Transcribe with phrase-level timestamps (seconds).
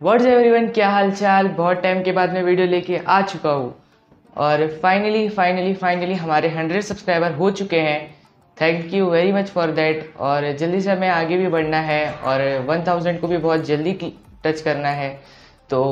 [0.00, 3.72] What's everyone क्या हाल चाल बहुत टाइम के बाद मैं वीडियो लेके आ चुका हूँ।
[4.36, 8.14] और फाइनली फाइनली फाइनली हमारे हंड्रेड सब्सक्राइबर हो चुके हैं।
[8.56, 12.44] Thank you very much for that और जल्दी से हमें आगे भी बढ़ना है और
[12.66, 13.92] वन थाउज़ेंड को भी बहुत जल्दी
[14.44, 15.08] टच करना है।
[15.70, 15.82] तो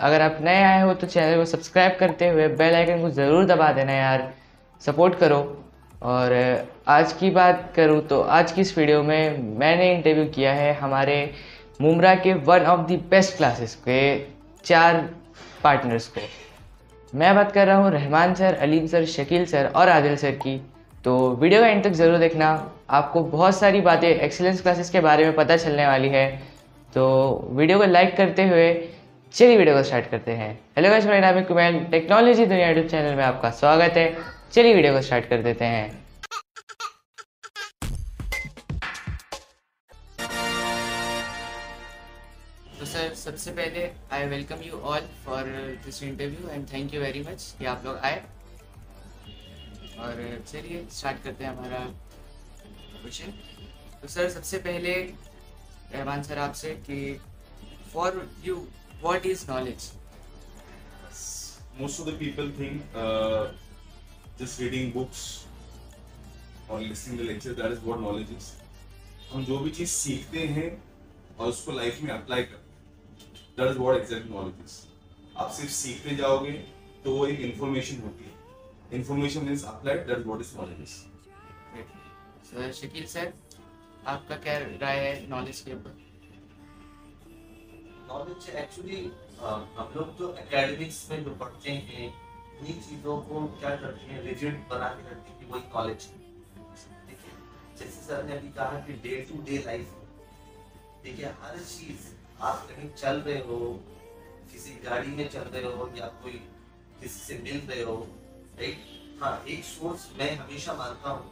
[0.00, 3.44] अगर आप नए आए हो तो चैनल को सब्सक्राइब करते हुए बेल आइकन को ज़रूर
[3.46, 4.28] दबा देना यार।
[4.82, 5.40] सपोर्ट करो।
[6.02, 6.32] और
[6.88, 11.18] आज की बात करूँ तो आज की इस वीडियो में मैंने इंटरव्यू किया है हमारे
[11.80, 14.02] मुमरा के one of the best classes के
[14.64, 14.96] चार
[15.62, 16.20] पार्टनर्स को।
[17.14, 20.56] मैं बात कर रहा हूँ Rahman sir, Aleem sir, Shakeel sir और आदिल सर की।
[21.04, 22.48] तो वीडियो का एंड तक ज़रूर देखना।
[22.90, 26.26] आपको बहुत सारी बातें एक्सीलेंस क्लासेस के बारे में पता चलने वाली है।
[26.94, 28.72] तो वीडियो को लाइक करते हुए
[29.34, 32.86] चलिए वीडियो को स्टार्ट करते हैं। हेलो गाइस, मेरा नाम है कुमैन। टेक्नोलॉजी दुनिया यूट्यूब
[32.88, 34.14] चैनल में आपका स्वागत है।
[34.52, 35.90] चलिए वीडियो को स्टार्ट कर देते हैं।
[43.22, 45.48] सबसे पहले I welcome you all for
[45.84, 48.16] this interview and thank you very much कि आप लोग आए।
[50.04, 51.78] और चलिए स्टार्ट करते हैं हमारा
[53.02, 53.30] क्वेश्चन
[54.02, 54.94] तो सर सबसे पहले
[55.92, 56.98] रहमान सर आपसे कि
[57.92, 58.56] for you
[59.02, 59.90] what is knowledge
[61.78, 63.44] most of the people think uh,
[64.40, 65.22] just reading books
[66.68, 68.02] or listening to lectures that is what
[69.32, 70.68] हम जो भी चीज़ सीखते हैं
[71.38, 72.61] और उसको लाइफ में अप्लाई करते हैं
[73.58, 74.76] that is what exact knowledge is
[75.38, 76.52] आप सिर्फ़ सीखने जाओगे
[77.04, 80.96] तो वो एक इंफॉर्मेशन होती है। Information means applied that is what is knowledge is
[82.50, 83.32] sir Shakeel sir
[84.06, 85.96] आपका क्या राय है नॉलेज के ऊपर?
[88.08, 89.00] नॉलेज एक्चुअली
[89.40, 92.08] हम लोग जो एकेडमिक्स में जो पढ़ते हैं
[92.58, 96.08] उन्हीं चीज़ों को क्या करते हैं रिजिड बना के रखते हैं कि वही नॉलेज
[97.06, 97.32] देखिए
[97.78, 99.94] जैसे सर ने अभी कहा कि डे टू डे लाइफ
[101.04, 102.10] देखिए हर चीज़
[102.42, 103.58] आप कहीं चल रहे हो,
[104.52, 106.32] किसी गाड़ी में चल रहे हो या कोई
[107.00, 107.96] किसी से मिल रहे हो
[108.58, 111.30] राइट हाँ एक सोर्स मैं हमेशा मानता हूँ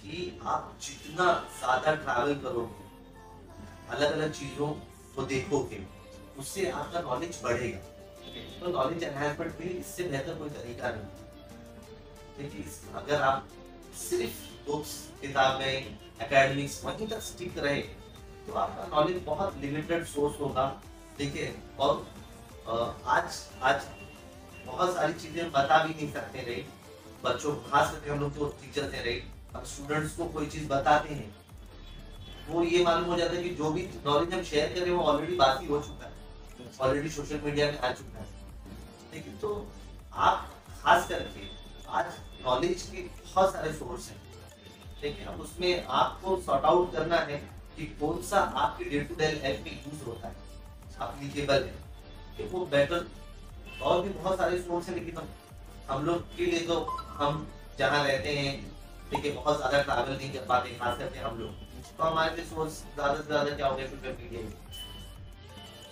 [0.00, 2.82] कि आप जितना ज़्यादा ट्रैवल करोगे
[3.90, 4.68] अलग अलग चीज़ों
[5.16, 5.82] को देखोगे,
[6.38, 7.78] उससे आपका नॉलेज बढ़ेगा।
[8.60, 12.64] तो नॉलेज एनहांसमेंट लिए इससे बेहतर कोई तरीका नहीं। देखिए
[12.96, 13.48] अगर आप
[14.00, 17.82] सिर्फ़ बुक्स किताबें एकेडमिक्स वहीं तक स्टिक रहे
[18.46, 20.66] तो आपका नॉलेज बहुत लिमिटेड सोर्स होगा।
[21.18, 22.06] ठीक है और
[23.06, 23.86] आज आज
[24.66, 26.64] बहुत सारी चीज़ें बता भी नहीं सकते रहे
[27.24, 29.22] बच्चों, खास करके हम लोग जो टीचर्स हैं रहे
[29.54, 31.34] हम स्टूडेंट्स को कोई चीज़ बताते हैं
[32.48, 34.96] वो ये मालूम हो जाता है कि जो भी नॉलेज हम शेयर कर रहे हैं,
[34.96, 36.12] वो ऑलरेडी बात ही हो चुका है।
[36.80, 38.26] ऑलरेडी सोशल मीडिया में आ चुका है।
[39.14, 39.52] लेकिन तो
[40.12, 40.50] आप,
[40.82, 41.46] खास करके,
[41.88, 42.06] आज
[42.44, 44.20] नॉलेज के बहुत सारे सोर्स हैं।
[45.02, 47.42] लेकिन अब उसमें आपको सॉर्ट आउट करना है।
[47.76, 50.34] कि कौन सा आपके डे टू डे लाइफ में यूज़ होता है?
[51.00, 51.74] अप्लीकेबल है।
[52.36, 53.06] कि वो बेटर
[53.82, 55.28] और भी बहुत सारे सोर्स हैं लेकिन
[55.88, 56.80] हम लोग के लिए तो
[57.18, 57.46] हम
[57.78, 58.52] जहाँ रहते हैं
[59.10, 61.50] ठीक है बहुत ज़्यादा ट्रैवल नहीं कर पाते खास करके हम लोग।
[61.96, 64.40] तो हमारे लिए सोर्स ज़्यादा से ज़्यादा क्या हो गया social media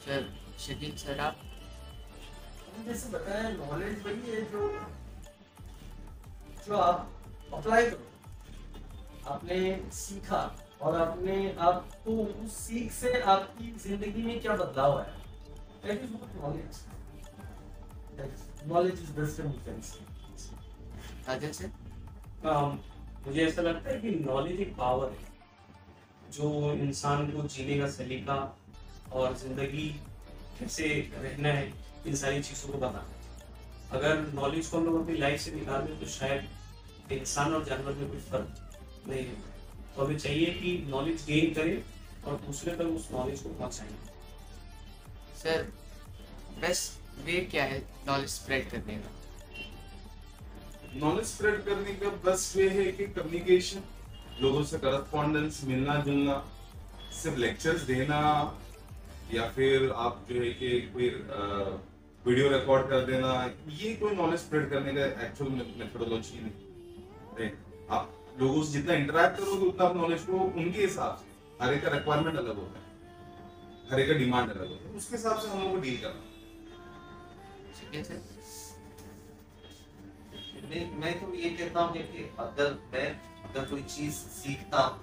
[0.04, 0.28] sir
[0.60, 1.37] Shakeel sir आप?
[2.87, 4.60] जैसे बताया नॉलेज वही है जो
[6.66, 7.09] जो आप
[7.54, 9.59] अप्लाई करो। आपने
[9.94, 10.41] सीखा
[10.82, 12.12] और आपने आपको
[12.44, 15.15] उस सीख से आपकी ज़िंदगी में क्या बदलाव आया?
[15.84, 16.81] That is what knowledge
[18.69, 19.98] knowledge is best defence
[22.44, 22.72] um,
[23.26, 28.37] मुझे ऐसा लगता है कि नॉलेज एक पावर है जो इंसान को जीने का सलीका
[29.12, 29.88] और ज़िंदगी
[30.59, 31.72] कैसे रहना है
[32.06, 33.20] इन सारी चीज़ों को बताना है।
[33.99, 37.93] अगर नॉलेज को हम लोग अपनी लाइफ से निकाल दें तो शायद इंसान और जानवर
[37.93, 39.52] में कोई फ़र्क नहीं है।
[39.97, 41.83] तो हमें चाहिए कि नॉलेज गेन करें
[42.27, 43.97] और दूसरे तक उस नॉलेज को पहुंचाएँ
[45.43, 45.63] सर
[46.61, 49.11] बेस्ट वे क्या है नॉलेज स्प्रेड करने का
[50.97, 53.83] नॉलेज स्प्रेड करने का बेस्ट वे है कि कम्युनिकेशन
[54.41, 56.43] लोगों से करस्पॉन्डेंस मिलना जुलना
[57.23, 58.21] सिर्फ़ लेक्चर्स देना
[59.35, 61.09] या फिर आप जो है कि कोई
[62.25, 63.35] वीडियो रिकॉर्ड कर देना
[63.81, 66.53] ये कोई नॉलेज स्प्रेड करने का एक्चुअल मेथोडोलॉजी नहीं
[67.38, 67.55] right?
[67.91, 71.25] आप लोगों से जितना इंटरेक्ट करोगे, उतना आप नॉलेज को उनके हिसाब से,
[71.62, 72.84] हर एक का रिक्वायरमेंट अलग होता है।
[73.90, 76.31] हर एक का डिमांड अलग होता है। उसके हिसाब से हम लोग को डील करना
[81.00, 83.08] मैं तो ये कहता हूँ कि अगर मैं,
[83.44, 84.99] अगर कोई चीज़ सीखता हूँ,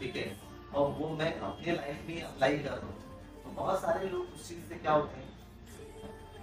[0.00, 0.36] ठीक है,
[0.74, 2.96] और वो मैं अपने लाइफ में अप्लाई कर रहा हूँ
[3.44, 5.28] तो बहुत सारे लोग उस चीज़ से क्या होते हैं,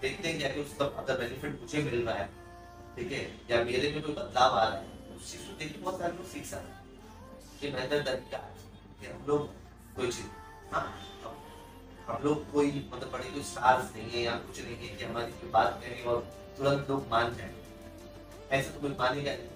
[0.02, 2.28] देखते हैं कि उसका अगर बेनिफिट मुझे मिल रहा है,
[2.96, 4.95] ठीक है, या मेरे में कोई बदलाव आ रहा है।
[5.26, 8.54] चीज़ को देख बहुत सारे लोग सीख सकते हैं। कि बेहतर तरीका है।
[9.02, 9.48] कि हम लोग
[9.96, 10.86] कोई चीज़ हाँ
[12.08, 15.32] हम लोग कोई मतलब बड़े कोई स्टार्स नहीं है या कुछ नहीं है कि हमारी
[15.32, 16.20] कोई बात करें और
[16.58, 17.54] तुरंत लोग मान जाए।
[18.52, 19.48] ऐसे तो कोई मानेगा नहीं।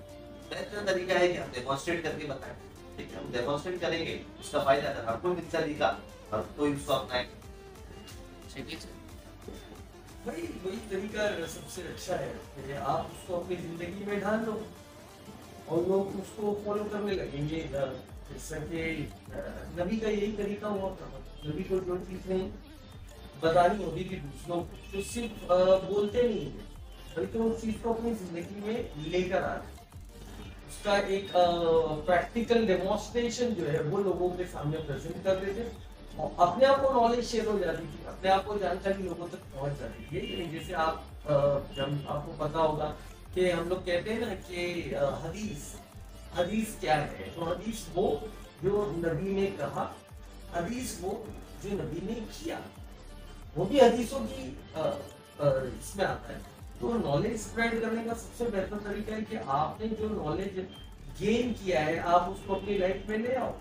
[0.50, 2.56] बेहतर तरीका है कि हम डेमोन्स्ट्रेट करके बताएँ।
[2.98, 5.90] ठीक है हम डेमोन्स्ट्रेट करेंगे उसका फ़ायदा अगर हमको मिलता दिखा
[6.34, 7.28] और कोई उसको अपनाए।
[10.26, 14.54] वही वही तरीका सबसे अच्छा है आप उसको अपनी ज़िंदगी में ढाल लो।
[15.70, 17.60] और लोग उसको फॉलो करने लगेंगे
[18.30, 18.58] जैसा
[19.78, 21.08] नबी का यही तरीका हुआ था।
[21.46, 22.40] नबी को जो चीज़ें
[23.44, 25.36] बतानी होगी कि दूसरों को तो सिर्फ़
[25.86, 26.64] बोलते नहीं है,
[27.16, 29.78] बल्कि उस चीज़ को अपनी ज़िंदगी में लेकर आ रहे
[30.70, 31.32] उसका एक
[32.08, 35.72] प्रैक्टिकल डेमोन्स्ट्रेशन जो है, वो लोगों के सामने प्रेजेंट कर देते हैं
[36.20, 39.42] और अपने आप को नॉलेज शेयर हो जाती थी, अपने आप को जानकारी लोगों तक
[39.56, 40.96] पहुँच जाती थी। नहीं जैसे आप
[41.78, 42.96] जब आपको पता होगा
[43.36, 44.62] कि हम लोग कहते हैं ना कि
[45.24, 45.74] हदीस
[46.38, 47.30] हदीस क्या है?
[47.36, 48.08] तो हदीस वो
[48.64, 49.84] जो नबी ने कहा,
[50.56, 51.12] हदीस वो
[51.64, 52.60] जो नबी ने किया।
[53.56, 54.44] वो भी हदीसों की
[55.80, 56.40] इसमें आता है।
[56.80, 60.60] तो नॉलेज स्प्रेड करने का सबसे बेहतर तरीका है कि आपने जो नॉलेज
[61.20, 63.54] गेन किया है, आप उसको अपनी लाइफ में ले आओ।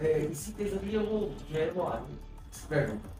[0.00, 2.14] इसी के ज़रिए वो जो है वो आगे
[2.58, 3.10] स्प्रेड होगा।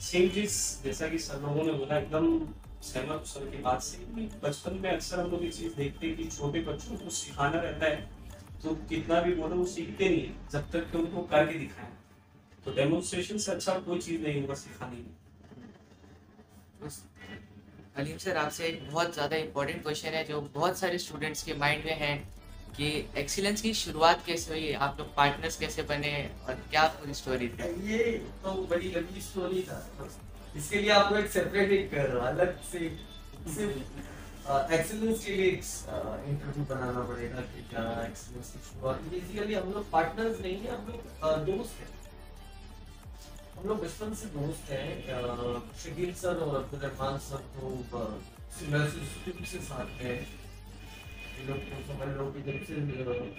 [0.00, 2.26] सेम चीज़ जैसा कि सर लोगों ने बोला, एकदम
[2.84, 3.98] सहमत सर की बात से
[4.42, 7.86] बचपन में अक्सर हम लोग ये चीज़ देखते हैं कि छोटे बच्चों को सिखाना रहता
[7.86, 7.96] है
[8.62, 11.92] तो कितना भी बोलो वो सीखते नहीं है जब तक कि उनको करके दिखाएँ।
[12.64, 15.12] तो डेमोन्स्ट्रेशन से अच्छा कोई चीज़ नहीं होगा सिखाने में
[17.96, 21.84] अलीम सर आपसे एक बहुत ज़्यादा इम्पोर्टेंट क्वेश्चन है जो बहुत सारे स्टूडेंट्स के माइंड
[21.84, 22.14] में है
[22.76, 22.86] कि
[23.18, 26.12] एक्सीलेंस की शुरुआत कैसे हुई आप लोग पार्टनर्स कैसे बने
[26.48, 27.68] और क्या पूरी स्टोरी थी?
[27.90, 27.98] ये
[28.44, 29.78] तो बड़ी लंबी स्टोरी था।
[30.56, 32.80] इसके लिए आपको एक सेपरेट एक अलग से,
[33.54, 33.78] सिर्फ़
[34.74, 40.58] एक्सीलेंस के लिए इंटरव्यू बनाना पड़ेगा कि क्या एक्सीलेंस शुरुआत बेसिकली हम लोग पार्टनर्स नहीं
[40.58, 41.00] है, हम लोग
[41.46, 41.92] दोस्त हैं।
[43.56, 44.88] हम लोग बचपन से दोस्त हैं
[45.82, 47.68] शकील सर और अब्दुल रहमान सर तो
[48.62, 50.16] इंस्टीट्यूट से साथ हैं।
[51.36, 52.74] ये लोग तो समझ लो कि जब से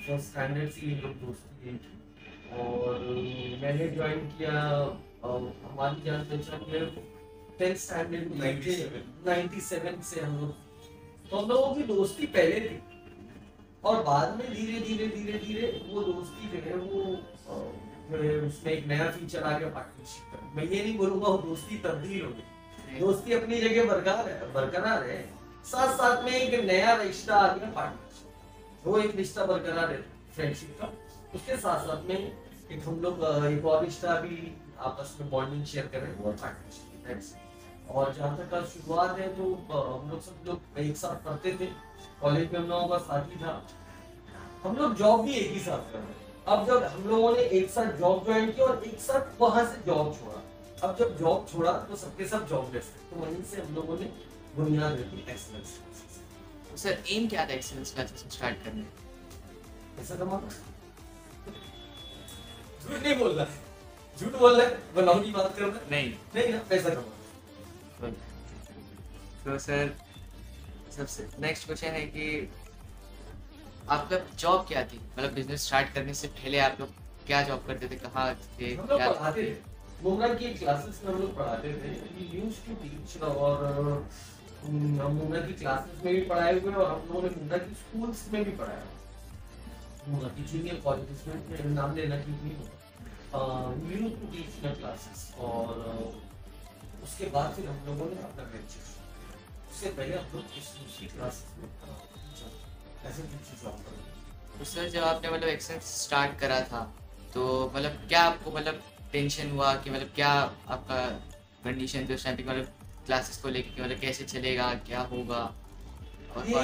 [0.06, 1.80] फ़र्स्ट स्टैंडर्ड से ये लोग दोस्ती
[2.62, 3.00] और
[3.62, 4.56] मैंने ज्वाइन किया
[7.58, 10.52] टेंथ स्टैंडर्ड 97 97 से हम लोग।
[11.30, 12.78] तो हम लोगों की दोस्ती पहले थी।
[13.84, 17.00] और बाद में धीरे धीरे धीरे धीरे वो दोस्ती जो है वो
[18.48, 22.30] उसमें एक नया फीचर आ गया पार्टनरशिप मैं ये नहीं बोलूँगा वो दोस्ती तब्दील हो
[22.30, 25.18] गई। दोस्ती अपनी जगह बरकरार है बरकरार है।
[25.66, 30.02] साथ साथ में एक नया रिश्ता आ गया पार्टनरशिप वो एक रिश्ता बरकरार है
[30.36, 30.88] फ्रेंडशिप का।
[31.36, 33.14] उसके साथ साथ में एक हम लोग
[33.46, 34.36] एक और रिश्ता भी
[34.80, 39.44] आपस में बॉन्डिंग शेयर कर हैं। वो पार्टनरशिप और जहाँ तक का शुरुआत है तो
[39.70, 41.66] हम लोग सब लोग एक साथ पढ़ते थे।
[42.22, 43.54] कॉलेज में हम लोगों का साथी था।
[44.64, 47.70] हम लोग जॉब भी एक ही साथ कर रहे अब जब हम लोगों ने एक
[47.70, 50.42] साथ जॉब ज्वाइन की और एक साथ वहाँ से जॉब छोड़ा।
[50.84, 53.98] अब जब जॉब छोड़ा तो सबके सब जॉब लेस थे। तो वहीं से हम लोगों
[54.00, 54.06] ने
[54.56, 55.80] बुनियाद रखी एक्सलेंस
[56.82, 58.86] सर एम क्या था एक्सीलेंस क्लासेस स्टार्ट करने?
[60.02, 60.16] ऐसा
[62.86, 63.65] झूठ नहीं बोल रहा। है
[64.20, 68.10] झूठ बोल रहा बनाओ की बात कर रहा नहीं। नहीं ना पैसा कमाना
[69.46, 69.94] तो सर
[70.92, 72.26] सबसे नेक्स्ट क्वेश्चन है कि
[73.90, 75.00] आपका जॉब क्या थी?
[75.18, 76.90] मतलब बिज़नेस स्टार्ट करने से पहले आप लोग
[77.28, 77.96] क्या जॉब करते थे?
[77.98, 78.74] कहाँ थे?
[78.76, 79.74] हम लोग पढ़ाते थे।
[80.04, 83.66] मुमरा की क्लासेस में हम लोग पढ़ाते थे। वी यूज्ड टू टीच और
[84.66, 88.28] हम मुमरा की क्लासेस में भी पढ़ाए हुए और हम लोगों ने मुमरा की स्कूल्स
[88.34, 88.86] में भी पढ़ाया।
[90.08, 91.36] मुमरा की जूनियर कॉलेजेस में
[91.76, 92.75] नाम लेना ठीक नहीं होगा
[93.92, 95.68] यूज्ड टू इन क्लासेस और
[97.04, 98.84] उसके बाद फिर हम लोगों ने अपना वेंचर
[99.72, 101.70] उससे पहले हम लोग इस दूसरी क्लासेस में
[103.10, 106.82] ऐसे टीचर जॉब कर तो सर, जब आपने मतलब एक्सेंस स्टार्ट करा था
[107.34, 107.44] तो
[107.76, 110.32] मतलब क्या आपको मतलब टेंशन हुआ कि मतलब क्या
[110.76, 111.00] आपका
[111.64, 112.74] कंडीशन थी उस टाइम पे मतलब
[113.06, 115.42] क्लासेस को लेके मतलब कैसे चलेगा, क्या होगा?
[116.36, 116.64] ये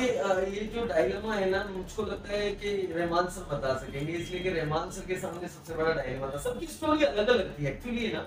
[0.51, 4.49] ये जो डायलेमा है ना मुझको लगता है कि रहमान सर बता सकेंगे इसलिए कि
[4.49, 8.23] रहमान सर के सामने सबसे बड़ा डायलेमा था। सबकी स्टोरी अलग अलग थी एक्चुअली ना?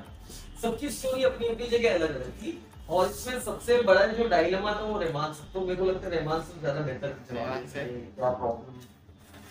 [0.63, 2.59] सबकी स्टोरी अपनी अपनी जगह अलग अलग थी
[2.89, 6.15] और इसमें सबसे बड़ा जो डायलेमा था वो रहमान सर। तो मेरे को लगता है
[6.17, 8.77] रहमान सर ज़्यादा बेहतर जवाब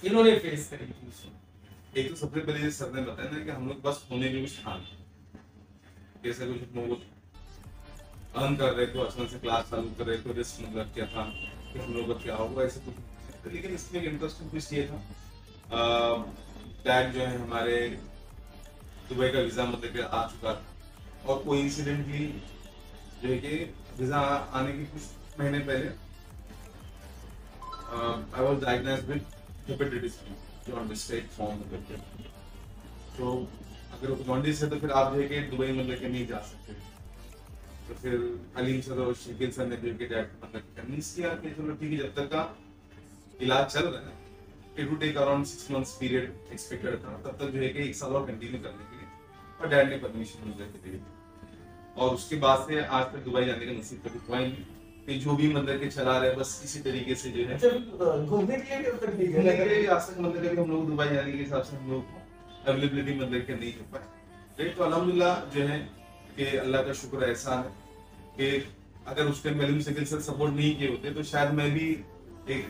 [0.04, 3.82] इन्होंने फेस करी थी एक तो सबसे पहले सर ने बताया ना कि हम लोग
[3.82, 4.86] बस होने के कुछ ठान
[6.24, 6.60] जैसे कुछ
[8.36, 11.24] अर्न कर रहे थे अचानक से क्लास चालू कर रहे थे रिस्क मतलब क्या था।
[11.74, 14.98] क्या होगा, ऐसे कुछ लेकिन इसमें एक इंटरेस्टिंग कुछ ये था।
[16.86, 17.78] डैड जो है हमारे
[19.10, 22.26] दुबई का वीज़ा मतलब आ चुका था। और कोई इंसिडेंटली
[23.22, 23.56] जो है कि
[24.00, 25.02] वीज़ा आने के कुछ
[25.40, 25.88] महीने पहले
[27.94, 29.26] I was diagnosed with
[29.68, 30.14] hepatitis
[30.68, 31.96] jaundice state form करके
[33.18, 33.36] तो
[33.94, 36.72] अगर जॉन्डिस है तो फिर आप जो है कि दुबई मतलब के नहीं जा सकते।
[37.88, 38.14] तो फिर
[38.58, 41.50] अलीम सर और शकील सर ने जो है कि डैड को मतलब कन्विंस किया कि
[41.52, 42.44] चलो ठीक है जब तक का
[43.42, 44.22] इलाज चल रहा है।
[44.80, 47.96] It would take around six months period expected था तब तक जो है कि एक
[47.96, 49.08] साल और कंटिन्यू करने के लिए।
[49.60, 51.02] और डैड ने परमिशन मतलब दी
[51.98, 54.66] और उसके बाद से आज तक दुबई जाने का नसीब कभी हुआ ही नहीं।
[55.06, 57.70] कि जो भी मंदिर के चला रहे बस इसी तरीके से जो है। अच्छा
[58.26, 61.76] घूमने के लिए के आज तक मंदिर कभी हम लोग दुबई जाने के हिसाब से
[61.76, 65.78] हम लोग अवेलेबिलिटी मंदिर के नहीं हो पाए। तो अल्हम्दुलिल्लाह जो है
[66.38, 67.72] कि अल्लाह का शुक्र एहसान है
[68.38, 68.48] कि
[69.08, 71.88] अगर उस टाइम मैलूम सिकल से सपोर्ट नहीं किए होते तो शायद मैं भी
[72.50, 72.64] एक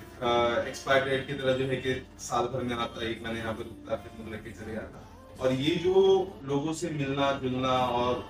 [0.67, 3.63] एक्सपायर डेट की तरह जो है कि साल भर में आता, एक महीने यहाँ पर
[3.63, 4.99] रुकता फिर मतलब के चले आता।
[5.39, 5.93] और ये जो
[6.45, 8.25] लोगों से मिलना, जुलना और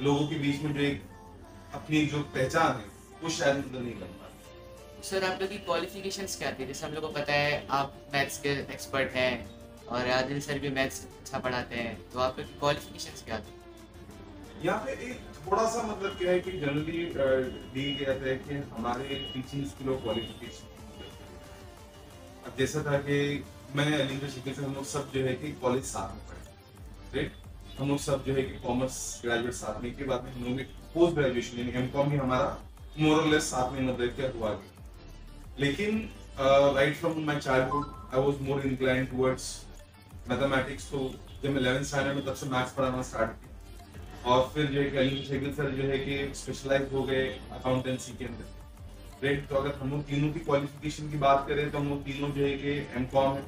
[0.00, 1.02] लोगों के बीच में जो एक
[1.74, 2.88] अपनी जो पहचान है,
[3.22, 4.18] वो शायद मतलब नहीं कर
[5.02, 6.66] सर, आप लोग की क्वालिफिकेशंस क्या थी?
[6.66, 9.32] जैसे हम लोग को पता है, आप मैथ्स के एक्सपर्ट हैं
[9.88, 13.59] और आदिल सर भी मैथ्स अच्छा पढ़ाते हैं तो आप लोग की क्वालिफिकेशंस क्या थी?
[14.64, 17.04] यहाँ पे एक थोड़ा सा मतलब क्या है कि जनरली
[17.74, 20.66] दी गया था कि हमारे टीचिंग स्किल क्वालिफिकेशन
[22.46, 23.16] अब जैसा था कि
[23.76, 27.78] मैं अली शिकिल से हम लोग सब जो है कि कॉलेज साथ में पढ़े। राइट
[27.80, 30.60] हम लोग सब जो है कि कॉमर्स ग्रेजुएट साथ में के बाद में हम लोग
[30.94, 32.48] पोस्ट ग्रेजुएशन यानी एम कॉम भी हमारा
[32.98, 36.08] मोरलेस साथ में मतलब क्या हुआ गया लेकिन
[36.76, 39.46] right from my childhood I was more incline towards
[40.28, 40.98] mathematics तो
[41.42, 43.49] जब मैं इलेवेंथ स्टैंडर्ड में तब से मैथ्स पढ़ाना स्टार्ट किया।
[44.26, 48.12] और फिर जो है कि अली शेखिल सर जो है कि स्पेशलाइज हो गए अकाउंटेंसी
[48.12, 51.88] के अंदर। राइट तो अगर हम लोग तीनों की क्वालिफिकेशन की बात करें तो हम
[51.88, 53.44] लोग तीनों जो है कि एम कॉम है।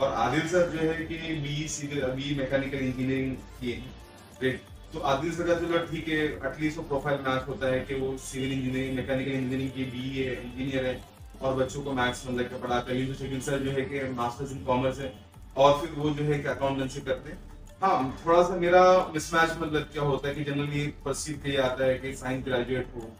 [0.00, 3.94] और आदिल सर जो है कि B civil B mechanical engineering किए हैं।
[4.42, 7.94] राइट तो आदिल सर का चलो ठीक है एटलीस्ट वो प्रोफ़ाइल मैच होता है कि
[7.96, 11.00] वो सिविल इंजीनियरिंग मैकेनिकल इंजीनियरिंग की बी है इंजीनियर है,
[11.42, 14.98] और बच्चों को मैथ्स मतलब पढ़ाते हैं। शेखिल सर जो है कि मास्टर्स इन कॉमर्स
[15.00, 15.12] है,
[15.56, 17.38] और फिर वो जो है कि अकाउंटेंसी करते हैं।
[17.82, 18.82] हाँ थोड़ा सा मेरा
[19.14, 23.10] मिसमैच मतलब क्या होता है कि जनरली परसीव किया जाता है कि साइंस ग्रेजुएट हो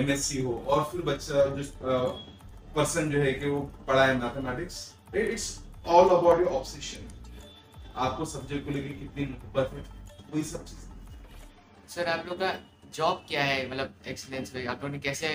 [0.00, 1.68] एमएससी हो और फिर बच्चा जिस
[2.76, 4.76] पर्सन जो है कि वो पढ़ा है mathematics
[5.16, 5.46] it's
[5.86, 7.08] all about your obsession
[7.96, 9.84] आपको सब्जेक्ट को लेकर कितनी मोहब्बत है
[10.34, 12.52] वही सब चीज़। सर आप लोग का
[12.94, 13.70] जॉब क्या है?
[13.70, 15.28] मतलब एक्सीलेंस में आप लोगों ने कैसे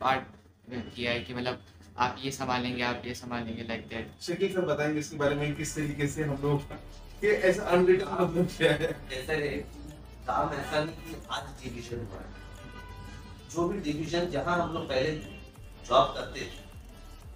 [0.00, 1.62] पार्ट किया है कि मतलब
[1.98, 5.74] आप ये संभालेंगे आप ये संभालेंगे लाइक दैट शकील सर बताएँगे इसके बारे में किस
[5.76, 6.62] तरीके से हम लोग
[7.20, 9.36] कि ऐसा अनरिटन मतलब क्या है। जैसे
[10.26, 12.28] काम ऐसा नहीं कि आज डिवीज़न हुआ है।
[13.52, 15.10] जो भी डिवीज़न जहाँ हम लोग पहले
[15.88, 16.44] जॉब करते थे,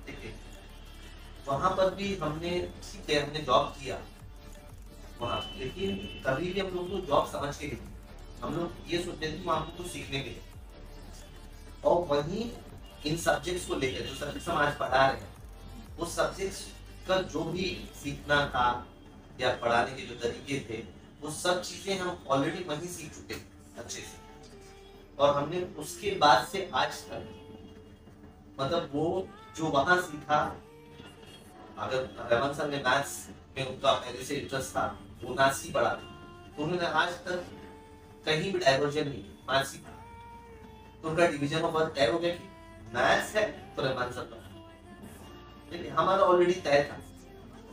[0.07, 0.33] ठीक है,
[1.49, 2.51] वहाँ पर भी हमने
[2.83, 3.99] ठीक है हमने जॉब किया।
[5.21, 7.93] वहाँ, लेकिन कभी भी हम लोग को जॉब समझ के नहीं
[8.43, 10.43] हम लोग ये सोचते थे वहाँ कुछ सीखने के लिए।
[11.85, 12.51] और वहीं
[13.07, 16.67] इन सब्जेक्ट्स को लेकर, जो सब्जेक्ट हम आज पढ़ा रहे हैं, उस सब्जेक्ट्स
[17.09, 17.67] का जो भी
[18.03, 18.67] सीखना था
[19.41, 20.83] या पढ़ाने के जो तरीके थे,
[21.23, 23.35] वो सब चीज़ें हम ऑलरेडी वहीं सीख चुके
[23.81, 24.23] अच्छे से।
[25.19, 27.23] और हमने उसके बाद से आज तक
[28.61, 29.07] मतलब वो
[29.57, 30.39] जो वहाँ सीखा,
[31.79, 32.01] अगर
[32.33, 33.13] रमन सर ने मैथ्स
[33.57, 34.87] में उनका पहले से इंटरेस्ट था,
[35.23, 37.45] वो मैथ्स ही पढ़ा। तो उन्होंने आज तक
[38.27, 39.93] कहीं भी डाइवर्जन नहीं मैथ्स सीखा
[41.03, 42.45] तो उनका डिवीज़न ऑफ़ वर्क तय हो गया कि
[42.95, 43.45] मैथ्स है
[43.77, 44.43] तो रमन सर पढ़ा।
[45.95, 46.97] हमारा ऑलरेडी तय था।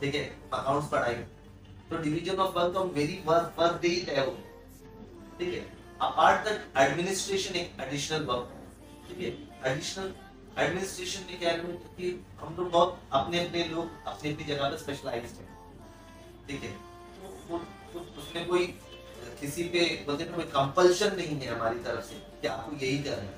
[0.00, 1.24] ठीक है अकाउंट्स पढ़ाएँगे
[1.92, 4.36] तो डिवीज़न ऑफ़ वर्क तो मेरी वर्क वर्क डे ही तय हो
[5.38, 5.60] ठीक है?
[6.02, 8.46] अपार्ट दैट एडमिनिस्ट्रेशन एक एडिशनल वर्क
[9.08, 9.72] ठीक है?
[9.72, 10.12] एडिशनल
[10.58, 11.58] एडमिनिस्ट्रेशन में क्या है
[11.96, 12.08] कि
[12.40, 15.48] हम लोग बहुत अपने अपने लोग अपनी अपनी जगह पर स्पेशलाइज्ड हैं।
[16.48, 16.72] ठीक है?
[17.92, 18.66] तो उसमें कोई,
[19.40, 23.34] किसी पे बोलते कोई कंपल्शन नहीं है हमारी तरफ़ से कि आपको यही करना है।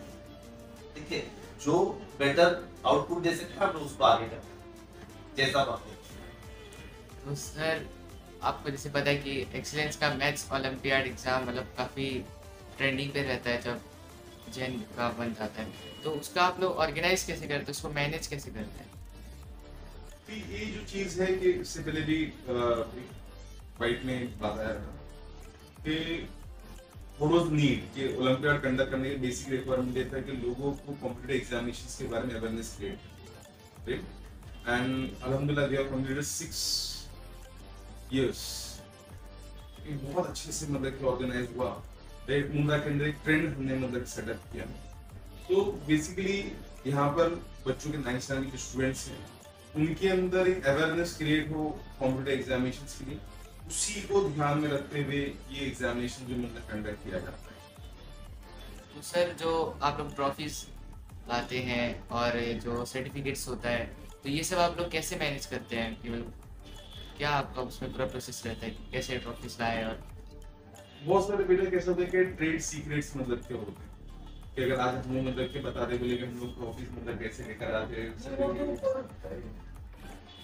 [0.94, 1.20] ठीक है?
[1.64, 1.82] जो
[2.18, 2.48] बेटर
[2.86, 5.94] आउटपुट दे सकते हैं, हम उसको आगे करते हैं। जैसा वक्त है।
[7.24, 7.86] तो सर
[8.50, 12.08] आपको जैसे पता है कि एक्सीलेंस का मैथ्स ओलंपियाड एग्ज़ाम मतलब काफ़ी
[12.76, 13.76] ट्रेंडिंग पे रहता है जब
[14.54, 15.68] जैन का बन जाता है।
[16.04, 17.70] तो उसका आप लोग ऑर्गेनाइज कैसे करते हैं?
[17.70, 18.88] उसको मैनेज कैसे करते हैं?
[20.50, 22.18] ये जो चीज़ है कि इससे पहले भी
[23.78, 24.92] फाइट में बताया था
[25.86, 25.96] कि
[27.18, 27.48] was
[27.94, 32.04] कि ओलंपियाड कंडक्ट करने के बेसिक रिक्वायरमेंट ये था कि लोगों को कॉम्पिटेटिव एग्जामिनेशंस के
[32.14, 32.98] बारे में अवेयरनेस क्रिएट
[34.68, 34.88] एंड
[35.22, 36.93] अल्हम्दुलिल्लाह वी हैव कंप्लीटेड 6
[38.12, 38.42] इयर्स
[39.86, 41.70] ये बहुत अच्छे से मतलब कि ऑर्गेनाइज हुआ।
[42.28, 44.64] मुंबई के अंदर एक ट्रेंड हमने मतलब सेटअप किया।
[45.48, 46.36] तो बेसिकली
[46.86, 47.34] यहाँ पर
[47.66, 49.18] बच्चों के नाइन्थ स्टैंडर्ड के स्टूडेंट्स हैं
[49.76, 51.64] उनके अंदर एक अवेयरनेस क्रिएट हो
[51.98, 53.18] कॉम्पिटेटिव एग्जामिनेशन के लिए
[53.68, 55.20] उसी को ध्यान में रखते हुए
[55.50, 57.82] ये एग्जामिनेशन जो मतलब कंडक्ट किया जाता है।
[58.94, 60.64] तो सर जो आप लोग ट्रॉफीज
[61.28, 63.84] लाते हैं और जो सर्टिफिकेट्स होता है
[64.22, 66.00] तो ये सब आप लोग कैसे मैनेज करते हैं?
[66.02, 66.32] कि मतलब
[67.16, 69.98] क्या आपका उसमें पूरा प्रोसेस रहता है कैसे ट्रॉफीज लाए और
[71.04, 73.92] बहुत सारे बेटे कैसे होते हैं कि ट्रेड सीक्रेट्स मतलब के होते हैं
[74.54, 77.18] कि अगर आज हम लोग मतलब के बता दे बोले कि हम लोग ट्रॉफीज मतलब
[77.20, 78.12] कैसे लेकर आते हैं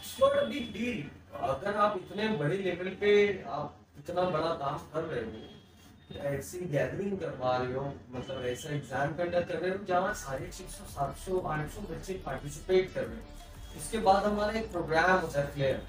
[0.00, 1.00] It's not a big deal.
[1.48, 3.10] अगर आप इतने बड़े लेवल पे
[3.48, 9.12] आप इतना बड़ा काम कर रहे हो ऐसी गैदरिंग करवा रहे हो मतलब ऐसा एग्ज़ाम
[9.16, 13.04] कंडक्ट कर रहे हो जहाँ साढ़े छह सौ सात सौ आठ सौ बच्चे पार्टिसिपेट कर
[13.04, 15.82] रहे हैं उसके बाद हमारा एक प्रोग्राम होता है फ्लेयर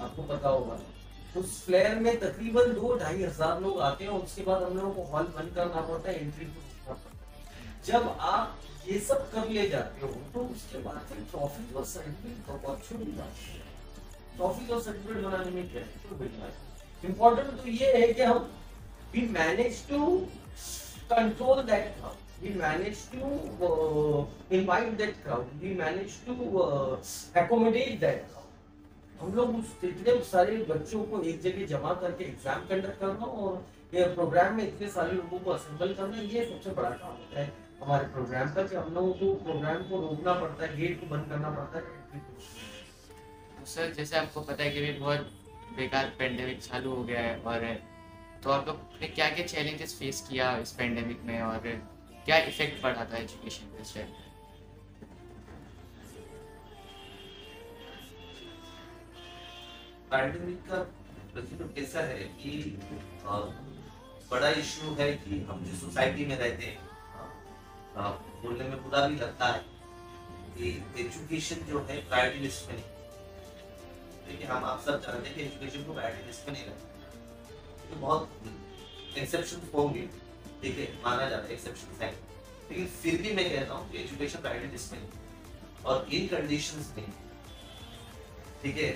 [0.00, 0.78] आपको पता होगा
[1.36, 5.02] उस फ्लेयर में तकरीबन दो ढाई हज़ार लोग आते हैं उसके बाद हम लोगों को
[5.10, 6.96] हॉल बंद करना पड़ता है एंट्री को
[7.86, 13.18] जब आप ये सब कर ले जाते हो तो उसके बाद फिर ट्रॉफी और सर्टिफिकेट
[13.18, 13.68] है
[14.36, 15.82] ट्रॉफी और सर्टिफिकेट बनाने में क्या
[17.04, 18.50] इम्पोर्टेंट तो ये है कि हम
[19.14, 20.16] we manage to
[21.10, 22.18] control that crowd.
[22.42, 23.24] We managed to
[23.60, 25.46] uh, invite that crowd.
[25.60, 26.96] We managed to uh,
[27.34, 28.39] accommodate that crowd.
[29.20, 33.64] हम लोग उस इतने सारे बच्चों को एक जगह जमा करके एग्ज़ाम कंडक्ट करना और
[33.94, 37.52] ये प्रोग्राम में इतने सारे लोगों को असेंबल करना, ये सबसे बड़ा काम होता है।
[37.82, 41.28] हमारे प्रोग्राम का कि हम लोगों को प्रोग्राम को रोकना पड़ता है गेट को बंद
[41.28, 41.84] करना पड़ता है।
[43.58, 45.30] तो सर, जैसे आपको पता है कि अभी बहुत
[45.76, 47.66] बेकार पेंडेमिक चालू हो गया है और
[48.42, 51.68] तो आप लोग ने क्या क्या चैलेंजेस फेस किया इस पेंडेमिक में और
[52.26, 54.06] क्या इफ़ेक्ट पड़ा था एजुकेशन पे
[60.10, 60.76] पैंडेमिक का
[61.32, 62.52] प्रतिबंध कैसा है कि
[64.30, 66.78] बड़ा इशू है कि हम जो सोसाइटी में रहते हैं
[68.42, 69.60] बोलने में बुरा भी लगता है
[70.56, 72.88] कि एजुकेशन जो है प्रायोरिटी लिस्ट में नहीं
[74.26, 78.00] देखिए, हम आप सब जानते हैं कि एजुकेशन को प्रायोरिटी लिस्ट में नहीं रखते तो
[78.00, 80.02] बहुत एक्सेप्शन होंगे।
[80.62, 82.10] ठीक है माना जाता है एक्सेप्शन है।
[82.70, 86.92] लेकिन फिर भी मैं कहता हूँ कि एजुकेशन प्रायोरिटी लिस्ट में नहीं और इन कंडीशंस
[86.96, 87.06] में
[88.62, 88.90] ठीक है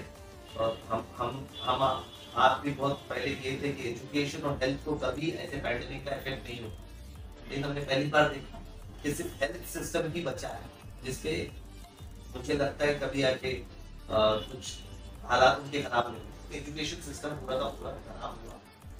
[0.59, 1.83] और हम हम हम
[2.37, 6.17] आप भी बहुत पहले किए थे कि एजुकेशन और हेल्थ को कभी ऐसे पैंडेमिक का
[6.17, 8.63] इफ़ेक्ट नहीं हो लेकिन हमने पहली बार देखा
[9.03, 10.71] कि सिर्फ़ हेल्थ सिस्टम ही बचा है
[11.05, 11.35] जिसपे
[12.37, 13.53] मुझे लगता है कभी आके
[14.11, 14.73] कुछ
[15.25, 18.59] हालात उनके खराब नहीं एजुकेशन सिस्टम पूरा का पूरा खराब हुआ।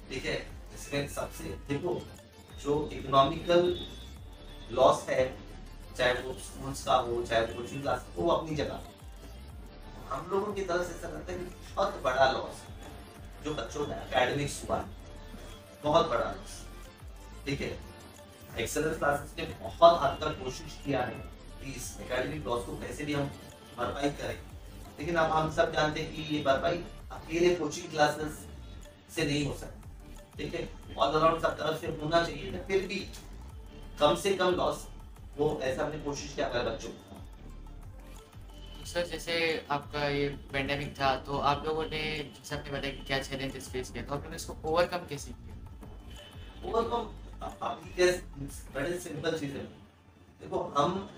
[0.09, 0.35] ठीक है?
[0.75, 2.01] इसमें सबसे देखो
[2.63, 3.61] जो इकोनॉमिकल
[4.71, 5.23] लॉस है,
[5.97, 8.79] चाहे वो स्कूल्स का हो, चाहे कोचिंग क्लास वो अपनी जगह।
[10.09, 12.61] हम लोगों की तरफ़ से ऐसा लगता है कि बहुत बड़ा लॉस
[13.43, 14.77] जो बच्चों का एकेडमिक्स हुआ,
[15.83, 16.61] बहुत बड़ा लॉस
[17.45, 17.77] ठीक है?
[18.57, 21.15] एक्सेलेंस क्लासेस ने बहुत हद तक कोशिश किया है
[21.59, 23.25] कि इस एकेडमिक लॉस को कैसे भी हम
[23.77, 24.39] भरपाई करें।
[24.99, 26.77] लेकिन अब हम सब जानते हैं कि ये भरपाई
[27.11, 28.33] अकेले कोचिंग क्लासेस
[29.15, 29.81] से नहीं हो सकती।
[30.37, 30.69] ठीक है?
[30.97, 32.99] ऑल अराउंड सब तरफ़ से होना चाहिए फिर भी
[33.99, 34.87] कम से कम लॉस
[35.37, 37.04] वो ऐसा हमने कोशिश किया अगर बच्चों को।
[38.85, 39.35] सर, जैसे
[39.71, 42.01] आपका ये पेंडेमिक था तो आप लोगों ने
[42.53, 45.55] आपने बताया कि क्या चैलेंजेस फेस किया तो आप लोगों इसको ओवरकम कैसे किया?
[46.65, 47.01] ओवरकम
[47.61, 48.17] अभी कैसे
[48.75, 49.63] बड़े सिंपल चीज़ है।
[50.41, 51.09] देखो, हम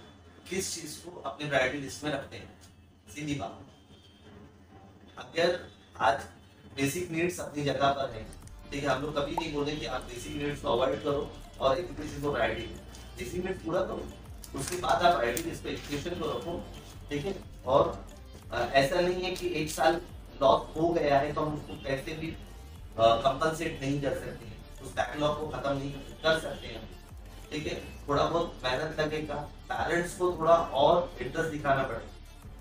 [0.50, 2.50] किस चीज़ को अपने प्रायोरिटी लिस्ट में रखते हैं?
[3.16, 3.60] सीधी बात।
[5.18, 5.60] अगर
[6.08, 6.24] आज
[6.78, 8.24] बेसिक नीड्स अपनी जगह पर है,
[8.72, 11.78] ठीक है, हम लोग कभी नहीं बोले कि आप बेसिक नीड्स को अवॉइड करो और
[11.78, 12.68] एक एजुकेशन को प्रायोरिटी
[13.20, 14.08] बेसिक नीड्स पूरा करो,
[14.56, 16.54] उसके बाद आप प्रायोरिटी लिस्ट पे एजुकेशन को रखो,
[17.10, 17.34] ठीक है?
[17.68, 17.82] और
[18.50, 20.02] ऐसा नहीं है कि एक साल
[20.42, 22.28] लॉस हो गया है तो हम उसको कैसे भी
[23.00, 25.92] कंपनसेट नहीं कर सकते उस बैकलॉग को खत्म नहीं
[26.24, 26.82] कर सकते हैं।
[27.52, 27.76] ठीक है?
[28.08, 29.36] थोड़ा बहुत मेहनत लगेगा।
[29.70, 32.12] पेरेंट्स को थोड़ा और इंटरेस्ट दिखाना पड़ेगा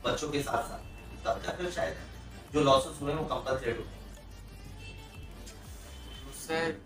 [0.04, 0.82] बच्चों के साथ साथ।
[1.26, 1.96] तब जाकर शायद
[2.52, 3.84] जो लॉसेस हुए वो कंपनसेट हो।
[6.22, 6.80] तो सर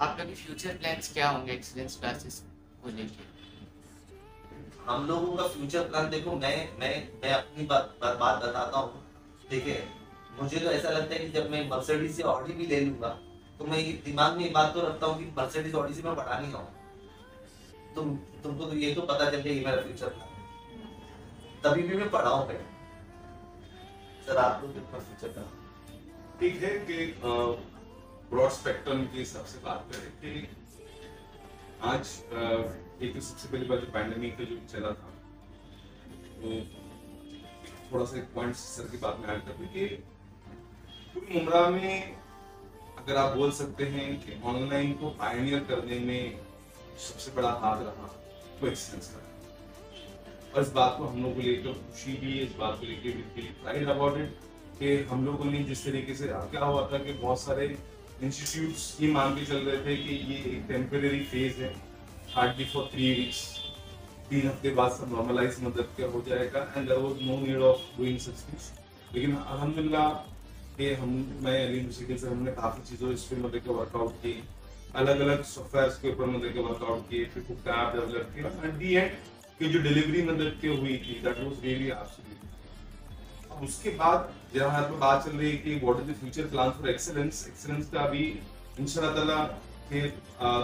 [0.00, 2.42] आप फ्यूचर प्लान्स क्या होंगे एक्सीलेंस क्लासेस
[2.82, 3.35] को लेके?
[4.88, 6.90] हम लोगों का फ्यूचर प्लान देखो मैं मैं
[7.22, 9.02] मैं अपनी बात बात, बात बताता हूँ।
[9.50, 9.78] ठीक है?
[10.40, 13.08] मुझे तो ऐसा लगता है कि जब मैं मर्सिडीज से ऑडी भी ले लूँगा
[13.58, 16.38] तो मैं दिमाग में ये बात तो रखता हूँ कि मर्सिडीज ऑडी से मैं बढ़ा
[16.38, 20.34] नहीं आऊँ तुम तुमको तो ये तो पता चल गया मेरा फ्यूचर प्लान
[21.64, 22.58] तभी भी मैं पढ़ा हूँ
[24.26, 25.48] सर आप लोग कितना फ्यूचर प्लान
[26.40, 27.12] ठीक है कि
[28.30, 30.48] ब्रॉड स्पेक्ट्रम के हिसाब से बात करें कि
[31.92, 35.08] आज अ, एक तो सबसे पहली बात पैंडेमिक का जो चला था,
[36.40, 36.60] वो
[37.92, 39.86] थोड़ा सा एक पॉइंट सर की बात में ऐड कर दूँ कि
[41.14, 42.16] पूरी उम्र में
[42.98, 46.40] अगर आप बोल सकते हैं कि ऑनलाइन को पायनियर करने में
[46.98, 48.10] सबसे बड़ा हाथ रहा
[48.60, 49.22] वो एक्सीलेंस का
[50.54, 53.16] और इस बात को हम लोग को लेकर खुशी भी है, इस बात को लेकर
[53.16, 54.38] बिल्कुल प्राइड अबाउट इट
[54.78, 57.76] कि हम लोगों ने जिस तरीके से क्या हुआ था कि बहुत सारे
[58.22, 61.74] इंस्टीट्यूट्स ये मान के चल रहे थे कि ये एक टेम्परेरी फ़ेज़ है।
[62.36, 63.38] हार्डली फॉर थ्री वीक्स
[64.30, 67.84] तीन हफ़्ते बाद सब नॉर्मलाइज मतलब क्या हो जाएगा and there was no need of
[67.98, 68.70] doing such things
[69.14, 70.08] लेकिन अल्हम्दुलिल्लाह
[70.76, 74.34] कि हम, मैं अली मुशिकिल से हमने काफ़ी चीज़ों इस पे मतलब के वर्कआउट की
[74.94, 78.52] अलग अलग सॉफ्टवेयर के ऊपर मतलब के वर्कआउट किए फिर खुद का ऐप डेवलप किया
[78.64, 79.10] एट दी एंड
[79.58, 84.96] की जो डिलीवरी मतलब के हुई थी दैट वाज रियली एब्सोल्यूट उसके बाद, जहाँ पे
[84.98, 88.24] बात चल रही है कि what is the future plan for excellence excellence का अभी
[88.80, 89.42] इंशाल्लाह ताला
[89.92, 90.08] के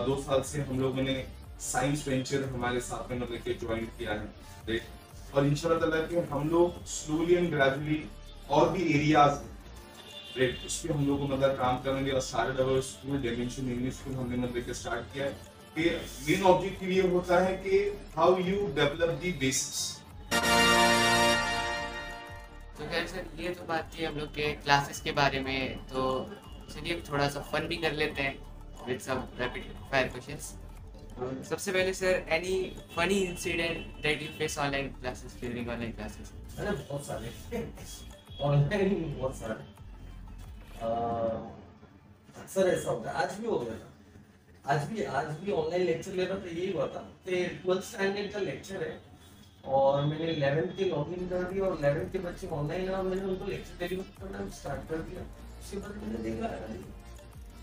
[0.06, 1.14] दो साल से हम लोगों ने
[1.62, 4.80] साइंस वेंचर हमारे साथ में मतलब के ज्वाइन किया है।
[5.34, 8.02] और इंशाल्लाह के हम लोग स्लोली एंड ग्रेजुअली
[8.56, 9.40] और भी एरियाज़
[10.38, 14.14] राइट उस पर हम लोग मतलब काम करेंगे और सारे double school dimension English school
[14.14, 15.32] हमने मतलब के स्टार्ट किया है
[15.76, 15.82] कि
[16.28, 17.78] मेन ऑब्जेक्टिव ये होता है कि
[18.16, 19.80] how you develop the basis
[22.78, 26.04] तो खैर सर, ये तो बात थी हम लोग के क्लासेस के बारे में तो
[26.74, 30.52] चलिए थोड़ा सा फन भी कर लेते हैं with some rapid fire questions
[31.48, 32.56] सबसे पहले sir any
[32.96, 37.30] funny incident that you face online classes during online classes अरे बहुत सारे।
[38.42, 39.54] ऑनलाइन बहुत सारे।
[42.42, 43.88] अक्सर ऐसा होता है। आज भी हो गया था।
[44.72, 48.40] आज भी आज भी ऑनलाइन लेक्चर ले रहा था यही हुआ था। ट्वेल्थ स्टैंडर्ड का
[48.40, 48.94] लेक्चर है
[49.78, 53.22] और मैंने इलेवेंथ के लॉग इन कर दिया और इलेवेंथ के बच्चे ऑनलाइन और मैंने
[53.22, 55.22] उनको लेक्चर डिलीवर करना स्टार्ट कर दिया।
[55.60, 56.48] उसके बाद मैंने देखा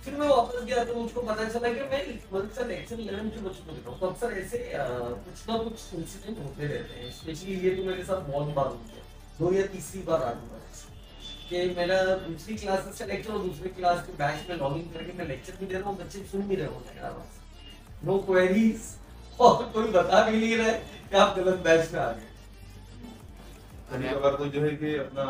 [0.03, 3.41] फिर मैं वापस गया तो मुझको पता चला कि मैं ट्वेल्थ का लेक्चर इलेवेंथ के
[3.47, 7.55] बच्चों को देता हूँ। तो अक्सर ऐसे कुछ ना कुछ इंसिडेंट होते रहते हैं। स्पेशली
[7.65, 9.03] ये तो मेरे साथ बहुत बार हो। गया
[9.39, 10.57] दो या तीसरी बार आ गया
[11.49, 15.27] कि मेरा दूसरी क्लास से लेक्चर और दूसरी क्लास के बैच में लॉगिन करके मैं
[15.27, 18.81] लेक्चर भी दे रहा हूँ, बच्चे सुन भी रहे होंगे नो क्वेरीज
[19.41, 22.27] और कोई बता भी नहीं रहा है कि आप गलत बैच में आ गए।
[24.09, 25.25] कभार तो जो है कि अपना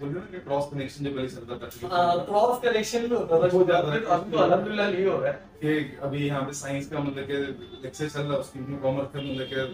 [0.00, 4.90] क्रॉस कनेक्शन जो पहले चलता था हाँ क्रॉस कनेक्शन में होता था हो। तो अल्हम्दुलिल्लाह
[4.90, 7.38] नहीं हो रहा है। कि अभी यहाँ पे साइंस का मतलब के
[7.82, 9.64] लेक्चर चल रहा है उसकी में कॉमर्स का मतलब के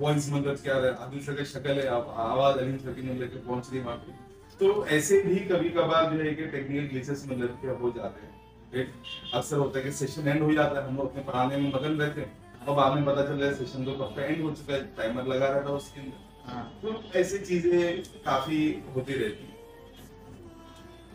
[0.00, 3.28] वॉइस मतलब क्या है। आदिल सर की शक्ल है आप आवाज़ अली सर की मतलब
[3.28, 4.12] के पहुँच रही वहाँ पे।
[4.60, 8.32] तो ऐसे भी कभी कभार जो है कि टेक्निकल ग्लिचेस मतलब के हो जाते हैं।
[8.74, 8.88] एक
[9.34, 12.00] अक्सर होता है कि सेशन एंड हो जाता है हम लोग अपने पढ़ाने में मगन
[12.00, 14.74] रहते हैं। और बाद में पता चल रहा है सेशन तो कब एंड हो चुका
[14.74, 16.26] है टाइमर लगा रहता है उसके अंदर।
[16.82, 18.60] तो ऐसी चीज़ें काफ़ी
[18.94, 19.56] होती रहती हैं।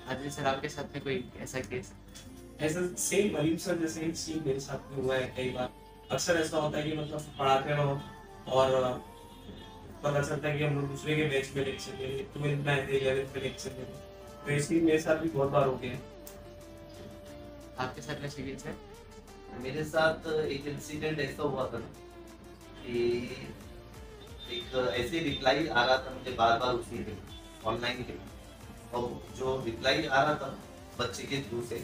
[0.09, 1.91] आदिल सर आपके साथ में कोई ऐसा केस?
[2.61, 5.69] ऐसा सेम अलीम सर जैसे ही सीन मेरे साथ में हुआ है कई बार।
[6.11, 7.99] अक्सर ऐसा होता है कि मतलब पढ़ाते रहो
[8.51, 8.69] और
[10.03, 12.73] पता चलता है कि हम लोग दूसरे के बैच में लेक्चर ले रहे ट्वेल्थ में
[12.73, 15.91] आए इलेवेंथ में लेक्चर ले रहे तो इसी मेरे साथ भी बहुत बार हो गया
[15.91, 16.01] है।
[17.79, 18.75] आपके साथ में शिविर सर
[19.61, 21.79] मेरे साथ एक इंसिडेंट ऐसा हुआ था
[22.79, 22.97] कि
[24.53, 27.17] एक ऐसे रिप्लाई आ रहा था मुझे बार बार उसी पे
[27.65, 28.17] ऑनलाइन पे
[28.93, 30.49] और जो रिप्लाई आ रहा था
[30.99, 31.77] बच्चे के थ्रू से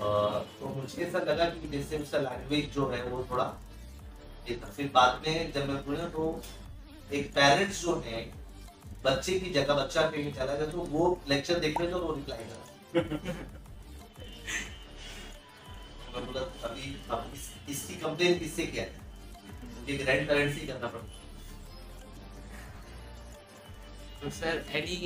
[0.00, 3.46] तो मुझे ऐसा लगा कि जैसे उसका लैंग्वेज जो है वो थोड़ा
[4.48, 6.24] ये था फिर बाद में जब मैं पढ़ा तो
[7.12, 8.20] एक पेरेंट्स जो है
[9.04, 12.44] बच्चे की जगह बच्चा कहीं चला गया तो वो लेक्चर देख रहे थे वो रिप्लाई
[12.44, 13.02] करा
[16.14, 18.90] मैं बोला अभी अब इस, इसकी कंप्लेन किससे किया है?
[19.80, 21.27] मुझे ग्रैंड पेरेंट्स ही करना पड़ता
[24.20, 24.96] तो sir any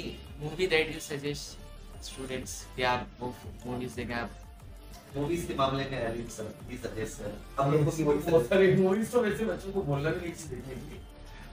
[0.41, 3.35] movie that you suggest students कि आप वो
[3.67, 4.31] मूवीज़ देखें आप
[5.17, 8.73] मूवीज़ के मामले में अली सर भी सजेस्ट कर हम लोगों की वही बहुत सारी
[8.77, 11.01] मूवीज़ तो वैसे बच्चों को बोलना भी नहीं चाहिए देखने के लिए।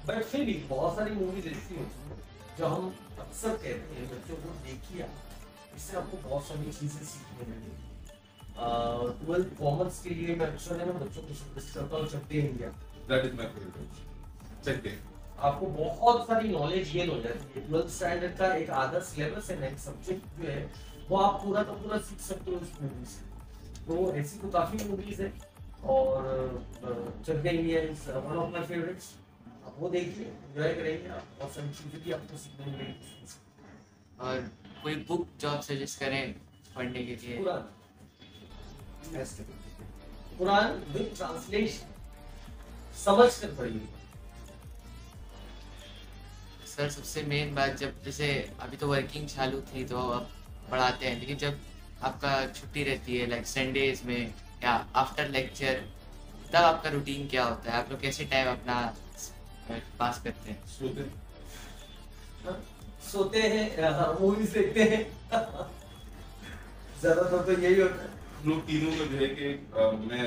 [0.07, 2.17] बट फिर भी बहुत सारी मूवीज़ ऐसी होती हैं
[2.59, 2.87] जो हम
[3.25, 7.75] अक्सर कहते हैं बच्चों को देखिए आप। इससे आपको बहुत सारी चीज़ें सीखने मिलेंगी।
[9.25, 12.69] ट्वेल्थ कॉमर्स के लिए मैं अक्सर है ना बच्चों को सजेस्ट करता हूँ Chak De India.
[13.11, 15.08] That is my favourite चलते हैं।
[15.39, 19.59] आपको बहुत सारी नॉलेज गेन हो जाती है। ट्वेल्थ स्टैंडर्ड का एक आधा सिलेबस है
[19.59, 20.61] नेक्स्ट सब्जेक्ट जो है
[21.09, 23.21] वो आप पूरा का पूरा सीख सकते हो उस मूवी से।
[23.85, 25.31] तो ऐसी तो काफ़ी मूवीज़ है।
[25.85, 26.25] और
[26.79, 29.13] is one of my favourites
[29.65, 33.27] आप वो देखिए एंजॉय करेंगे आप। बहुत सारी चीज़ें भी आपको सीखने मिलेंगी।
[34.21, 34.49] और
[34.83, 36.33] कोई बुक जो आप सजेस्ट करें
[36.75, 37.37] पढ़ने के लिए?
[37.37, 37.63] कुरान
[40.37, 41.87] कुरान विद ट्रांसलेशन
[42.97, 43.87] समझ कर पढ़िए।
[46.79, 48.27] सर सबसे मेन बात जब जैसे
[48.63, 50.27] अभी तो वर्किंग चालू थी तो आप
[50.71, 51.57] पढ़ाते हैं लेकिन जब
[52.09, 55.81] आपका छुट्टी रहती है लाइक संडेज में या आफ्टर लेक्चर
[56.53, 57.77] तब आपका रूटीन क्या होता है?
[57.79, 58.77] आप लोग कैसे टाइम अपना
[59.99, 60.59] पास करते हैं?
[60.69, 62.55] सोते हैं।
[63.09, 63.65] सोते हैं
[64.21, 65.03] मूवीज़ देखते हैं।
[67.01, 69.51] ज़्यादातर तो यही होता है। हम लोग तीनों का जो है कि
[70.07, 70.23] मैं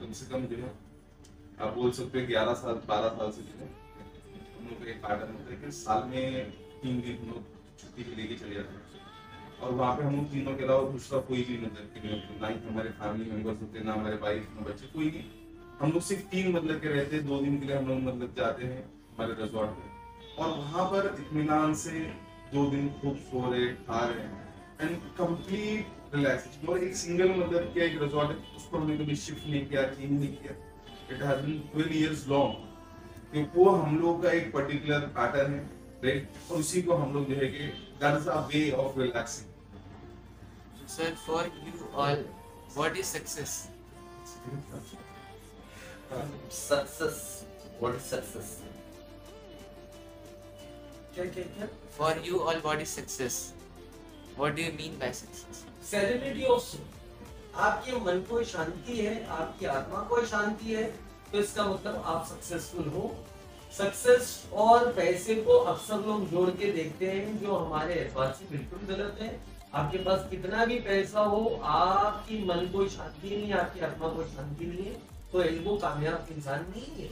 [0.00, 0.72] कम से कम जो है
[1.60, 3.70] आप बोल सकते हो ग्यारह साल बारह साल से जो है
[4.72, 6.50] हम लोग का एक पैटर्न होता है कि साल में
[6.82, 7.42] तीन दिन हम लोग
[7.80, 8.80] छुट्टी पे लेके चले जाते हैं।
[9.60, 12.00] और वहाँ पे हम लोग तीनों के अलावा दूसरा कोई भी मतलब कि
[12.40, 15.24] ना ही हमारे फैमिली मेंबर्स होते, ना हमारे वाइफ ना बच्चे, कोई नहीं
[15.80, 18.34] हम लोग सिर्फ़ तीन मतलब के रहते हैं, दो दिन के लिए हम लोग मतलब
[18.36, 18.82] जाते हैं,
[19.12, 19.84] हमारे रिजॉर्ट पे
[20.42, 22.00] और वहाँ पर इतमान से
[22.54, 24.24] दो दिन खूब सो रहे, खा रहे
[24.82, 29.48] एंड कंप्लीट रिलैक्सेशन और एक सिंगल मतलब क्या एक रिजॉर्ट है, उसको हमने कभी शिफ्ट
[29.48, 30.52] नहीं किया चेंज नहीं किया।
[31.12, 32.70] It has been 12 years long
[33.32, 35.60] कि वो हम लोग का एक पर्टिकुलर पैटर्न है
[36.04, 37.66] राइट और उसी को हम लोग जो है कि
[38.02, 39.50] that is a way of relaxing
[40.92, 42.22] Sir, for you all,
[42.74, 43.52] what is success?
[46.52, 47.20] Success
[47.80, 48.50] what is success
[51.14, 53.38] क्या क्या क्या For you all, what is success?
[54.36, 55.62] What do you mean by success?
[55.90, 56.90] Serenity of soul
[57.62, 60.84] आपके मन को शांति है आपकी आत्मा को शांति है
[61.32, 63.14] तो इसका मतलब आप सक्सेसफुल हो।
[63.72, 69.18] सक्सेस और पैसे को अक्सर लोग जोड़ के देखते हैं जो हमारे से बिल्कुल गलत
[69.20, 69.30] है।
[69.74, 74.66] आपके पास कितना भी पैसा हो, आपकी मन को शांति नहीं आपकी आत्मा को शांति
[74.66, 74.94] नहीं है
[75.32, 77.08] तो वो कामयाब इंसान नहीं है।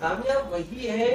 [0.00, 1.10] कामयाब वही है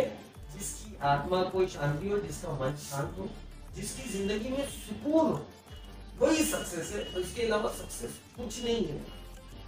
[0.53, 3.27] जिसकी आत्मा को शांति हो, जिसका मन शांत हो,
[3.75, 5.41] जिसकी ज़िंदगी में सुकून हो।
[6.19, 8.99] वही सक्सेस है। उसके अलावा सक्सेस कुछ नहीं है।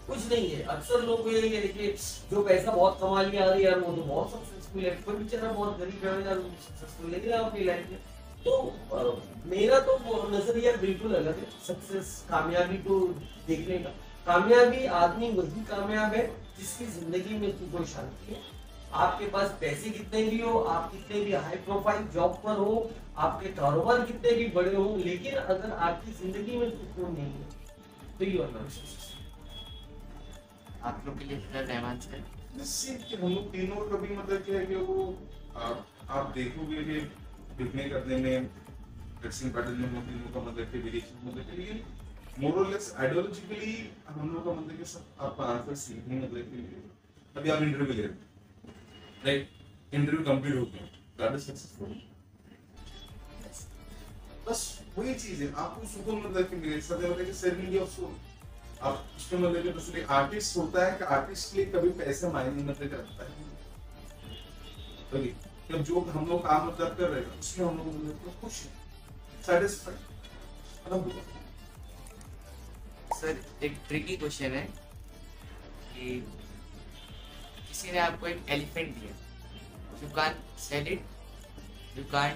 [0.08, 1.88] कुछ नहीं है। अक्सर लोग ये कि
[2.32, 5.78] जो पैसा बहुत कमा लिया अरे यार, वो तो बहुत सक्सेसफुल है। कोई बेचारा बहुत
[5.80, 8.00] गरीब है यार सक्सेसफुल लेकिन अपनी लाइफ में
[8.46, 8.52] तो
[9.48, 9.98] मेरा तो
[10.30, 13.00] नज़रिया बिल्कुल अलग है। सक्सेस कामयाबी को
[13.48, 13.90] देखने का
[14.28, 16.26] कामयाबी आदमी वही कामयाब है
[16.58, 18.42] जिसकी ज़िंदगी में सुकून शांति है।
[18.96, 23.50] आपके पास पैसे कितने भी हो, आप कितने भी हाई प्रोफ़ाइल जॉब पर हो, आपके
[23.54, 27.46] कारोबार कितने भी बड़े हो, लेकिन अगर आपकी ज़िंदगी में सुकून नहीं है
[28.20, 28.44] तो यू
[30.84, 34.66] आप लोग के लिए फ़िलहाल रहमान सर कि। हम लोग तीनों कभी मतलब क्या है
[34.66, 34.96] कि वो
[35.56, 37.00] आप, आप देखोगे कि
[37.58, 38.48] बिकने करने में
[39.22, 41.84] ड्रेसिंग पैटर्न में हम तीनों का मतलब कि वेरिएशन मतलब कि लेकिन
[42.40, 43.76] मोर लेस आइडियोलॉजिकली
[44.08, 46.60] हम लोग का मतलब कि सब आपका आंसर सीखने मतलब कि
[47.40, 48.16] अभी आप इंटरव्यू ले रहे हो।
[49.26, 50.86] राइट इंटरव्यू कंप्लीट हो गया।
[51.20, 51.96] दैट इज़ सक्सेसफुल
[54.48, 54.62] बस
[54.98, 58.16] वही चीज़ है। आपको सुकून मतलब कि मेरे साथ मतलब कि सेरेनिटी ऑफ़ सोल
[58.84, 63.32] उसमें मतलब आर्टिस्ट होता है कि आर्टिस्ट के लिए कभी पैसे मायने मतलब रखता है।
[65.14, 65.32] ओके
[65.70, 68.56] जब जो हम लोग काम मतलब कर रहे हैं उसमें हम लोग मतलब कि खुश
[68.64, 68.74] हैं
[69.46, 70.00] सेटिस्फाइड
[70.86, 71.26] अलहमदुलिल्लाह
[73.20, 73.34] सर
[73.66, 74.66] एक ट्रिकी क्वेश्चन है
[75.94, 76.06] कि
[77.68, 79.14] किसी ने आपको एक एलिफेंट दिया।
[80.04, 81.02] You can sell it
[81.98, 82.32] you can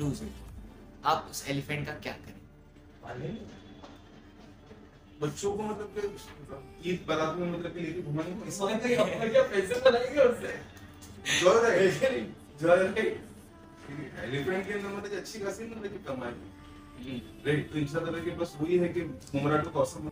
[0.00, 0.34] lose it
[1.06, 2.38] आप उस एलिफेंट का क्या करें?
[5.22, 9.28] बच्चों को मतलब के ईद बारात में मतलब कि लेके घुमाने को इसमें तो अपने
[9.28, 10.52] क्या पैसे बनाएँगे उससे
[11.40, 11.88] जो है
[12.60, 13.04] जो है
[14.24, 18.56] एलिफेंट के अंदर मतलब कि अच्छी खासी मतलब कि कमाई। राइट तो इंशाल्लाह के बस
[18.60, 19.02] वही है कि
[19.34, 20.09] मुमरा टू कौसम